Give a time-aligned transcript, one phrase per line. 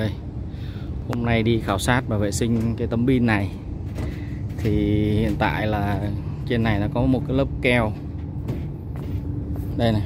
[0.00, 0.10] Đây,
[1.08, 3.50] hôm nay đi khảo sát và vệ sinh cái tấm pin này.
[4.58, 4.70] Thì
[5.10, 6.10] hiện tại là
[6.48, 7.92] trên này nó có một cái lớp keo.
[9.76, 10.02] Đây này.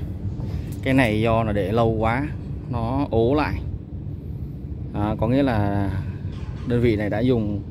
[0.83, 2.29] Cái này do là để lâu quá
[2.71, 3.61] nó ố lại.
[4.95, 5.91] À, có nghĩa là
[6.69, 7.63] đơn vị này đã dùng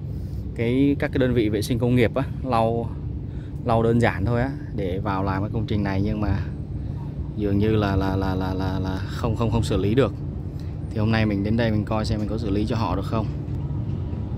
[0.56, 2.90] cái các cái đơn vị vệ sinh công nghiệp á lau
[3.66, 6.40] lau đơn giản thôi á để vào làm cái công trình này nhưng mà
[7.38, 10.14] dường như là là là là là, là không không không xử lý được
[10.96, 12.96] thì hôm nay mình đến đây mình coi xem mình có xử lý cho họ
[12.96, 13.26] được không.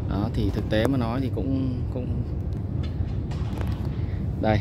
[0.09, 2.07] Đó, thì thực tế mà nói thì cũng cũng
[4.41, 4.59] đây.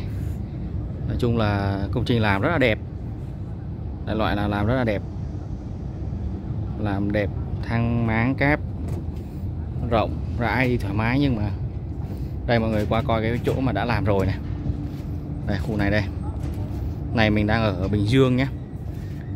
[1.09, 2.79] Nói chung là công trình làm rất là đẹp.
[4.07, 5.03] Đại loại là làm rất là đẹp.
[6.79, 7.31] Làm đẹp
[7.63, 8.61] thang máng cáp,
[9.91, 11.51] rộng, rãi đi thoải mái nhưng mà
[12.47, 14.37] đây mọi người qua coi cái chỗ mà đã làm rồi này.
[15.47, 16.05] Đây, khu này đây.
[17.15, 18.47] Này mình đang ở Bình Dương nhé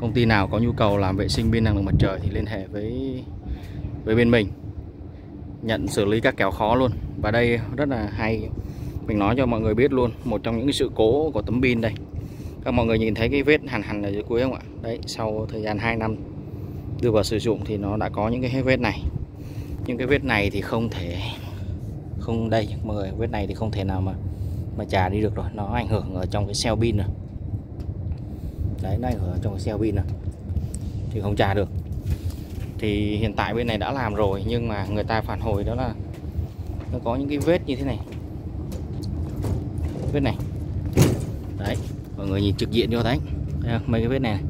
[0.01, 2.31] công ty nào có nhu cầu làm vệ sinh pin năng lượng mặt trời thì
[2.31, 3.23] liên hệ với
[4.05, 4.49] với bên mình.
[5.63, 6.93] Nhận xử lý các kéo khó luôn.
[7.23, 8.49] Và đây rất là hay.
[9.07, 11.63] Mình nói cho mọi người biết luôn, một trong những cái sự cố của tấm
[11.63, 11.93] pin đây.
[12.65, 14.61] Các mọi người nhìn thấy cái vết hằn hằn ở dưới cuối không ạ?
[14.83, 16.17] Đấy, sau thời gian 2 năm
[17.03, 19.03] đưa vào sử dụng thì nó đã có những cái vết này.
[19.87, 21.17] Những cái vết này thì không thể,
[22.19, 24.13] không đây, mọi người, vết này thì không thể nào mà
[24.79, 25.47] mà trả đi được rồi.
[25.55, 27.07] Nó ảnh hưởng ở trong cái cell pin rồi
[28.83, 30.05] đấy nó ảnh hưởng ở trong cái xe pin này
[31.11, 31.69] thì không trà được.
[32.79, 35.75] Thì hiện tại bên này đã làm rồi nhưng mà người ta phản hồi đó
[35.75, 35.95] là
[36.93, 37.99] nó có những cái vết như thế này.
[40.13, 40.37] Vết này.
[41.59, 41.77] Đấy
[42.17, 43.19] mọi người nhìn trực diện cho đấy.
[43.63, 44.43] Thấy mấy cái vết này, này.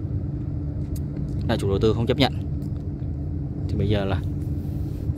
[1.49, 2.33] Là chủ đầu tư không chấp nhận.
[3.69, 4.21] Thì bây giờ là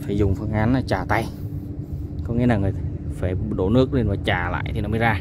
[0.01, 1.25] phải dùng phương án là trả tay.
[2.25, 2.73] Có nghĩa là người
[3.13, 5.21] phải đổ nước lên và trả lại thì nó mới ra.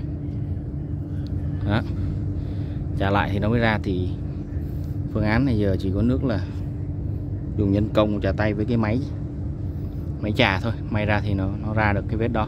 [1.67, 1.81] Đó
[2.97, 4.09] trả lại thì nó mới ra thì
[5.13, 6.39] phương án này giờ chỉ có nước là
[7.57, 8.99] dùng nhân công trả tay với cái máy
[10.21, 10.73] máy trà thôi.
[10.89, 12.47] May ra thì nó nó ra được cái vết đó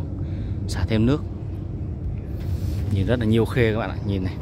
[0.68, 1.24] xả thêm nước.
[2.92, 4.36] Nhìn rất là nhiều khê các bạn ạ, nhìn này.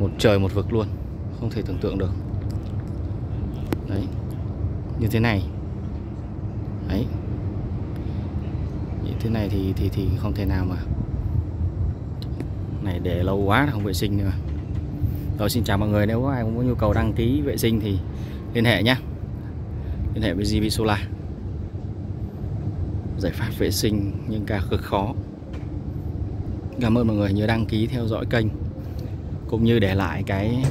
[0.00, 0.86] Một trời một vực luôn,
[1.40, 2.10] không thể tưởng tượng được.
[3.88, 4.02] Đấy,
[5.00, 5.42] như thế này.
[6.88, 7.06] Đấy.
[9.04, 10.76] Như thế này thì thì thì không thể nào mà
[12.82, 14.32] này để lâu quá không vệ sinh nữa
[15.38, 16.06] rồi, xin chào mọi người.
[16.06, 17.98] Nếu có ai có nhu cầu đăng ký vệ sinh thì
[18.54, 18.96] liên hệ nhé.
[20.14, 20.98] Liên hệ với GB Solar.
[23.18, 25.14] Giải pháp vệ sinh nhưng cả cực khó.
[26.80, 28.46] Cảm ơn mọi người nhớ đăng ký theo dõi kênh,
[29.48, 30.64] cũng như để lại cái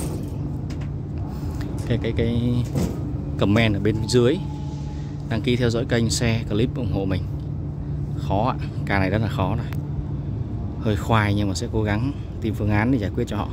[1.88, 2.64] cái cái cái
[3.38, 4.38] comment ở bên dưới.
[5.30, 7.22] Đăng ký theo dõi kênh, share clip ủng hộ mình.
[8.18, 8.56] Khó ạ,
[8.86, 9.72] ca này rất là khó này.
[10.82, 12.12] Hơi khoai nhưng mà sẽ cố gắng
[12.42, 13.50] tìm phương án để giải quyết cho họ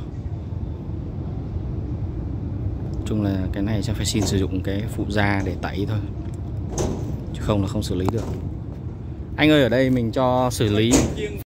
[3.05, 5.99] chung là cái này sẽ phải xin sử dụng cái phụ da để tẩy thôi,
[7.33, 8.25] chứ không là không xử lý được.
[9.35, 10.91] Anh ơi, ở đây mình cho xử lý.